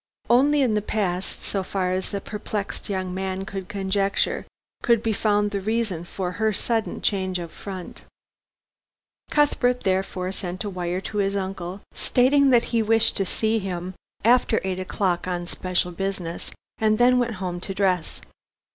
Only 0.31 0.63
in 0.63 0.71
the 0.73 0.81
past 0.81 1.43
so 1.43 1.61
far 1.61 1.91
as 1.91 2.09
the 2.09 2.19
perplexed 2.19 2.89
young 2.89 3.13
man 3.13 3.45
could 3.45 3.69
conjecture 3.69 4.47
could 4.81 5.03
be 5.03 5.13
found 5.13 5.51
the 5.51 5.61
reason 5.61 6.05
for 6.05 6.31
her 6.31 6.51
sudden 6.53 7.03
change 7.03 7.37
of 7.37 7.51
front. 7.51 8.01
Cuthbert 9.29 9.81
therefore 9.81 10.31
sent 10.31 10.63
a 10.63 10.71
wire 10.71 11.01
to 11.01 11.19
his 11.19 11.35
uncle, 11.35 11.81
stating 11.93 12.49
that 12.49 12.63
he 12.73 12.81
wished 12.81 13.15
to 13.17 13.25
see 13.27 13.59
him 13.59 13.93
after 14.25 14.59
eight 14.63 14.79
o'clock 14.79 15.27
on 15.27 15.45
special 15.45 15.91
business, 15.91 16.49
and 16.79 16.97
then 16.97 17.19
went 17.19 17.35
home 17.35 17.59
to 17.59 17.75
dress. 17.75 18.21